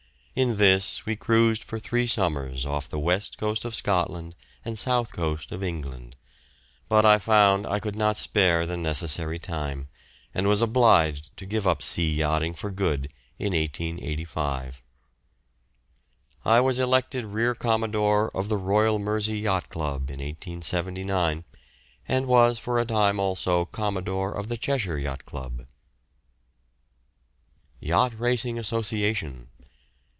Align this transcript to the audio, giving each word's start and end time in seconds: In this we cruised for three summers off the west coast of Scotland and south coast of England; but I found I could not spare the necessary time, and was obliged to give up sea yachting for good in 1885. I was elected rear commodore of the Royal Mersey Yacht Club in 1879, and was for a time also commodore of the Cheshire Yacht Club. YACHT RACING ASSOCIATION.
In 0.33 0.55
this 0.55 1.05
we 1.05 1.17
cruised 1.17 1.61
for 1.61 1.77
three 1.77 2.07
summers 2.07 2.65
off 2.65 2.87
the 2.87 2.97
west 2.97 3.37
coast 3.37 3.65
of 3.65 3.75
Scotland 3.75 4.33
and 4.63 4.79
south 4.79 5.11
coast 5.11 5.51
of 5.51 5.61
England; 5.61 6.15
but 6.87 7.03
I 7.03 7.17
found 7.17 7.67
I 7.67 7.81
could 7.81 7.97
not 7.97 8.15
spare 8.15 8.65
the 8.65 8.77
necessary 8.77 9.37
time, 9.39 9.89
and 10.33 10.47
was 10.47 10.61
obliged 10.61 11.35
to 11.35 11.45
give 11.45 11.67
up 11.67 11.81
sea 11.81 12.09
yachting 12.13 12.53
for 12.53 12.71
good 12.71 13.11
in 13.39 13.51
1885. 13.51 14.81
I 16.45 16.61
was 16.61 16.79
elected 16.79 17.25
rear 17.25 17.53
commodore 17.53 18.29
of 18.33 18.47
the 18.47 18.57
Royal 18.57 18.99
Mersey 18.99 19.39
Yacht 19.39 19.67
Club 19.67 20.09
in 20.09 20.19
1879, 20.21 21.43
and 22.07 22.25
was 22.25 22.57
for 22.57 22.79
a 22.79 22.85
time 22.85 23.19
also 23.19 23.65
commodore 23.65 24.31
of 24.31 24.47
the 24.47 24.55
Cheshire 24.55 24.97
Yacht 24.97 25.25
Club. 25.25 25.67
YACHT 27.81 28.17
RACING 28.17 28.57
ASSOCIATION. 28.57 29.49